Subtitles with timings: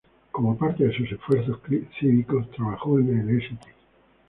[0.31, 1.59] Como parte de sus esfuerzos
[1.99, 3.59] cívicos, trabajó en el St.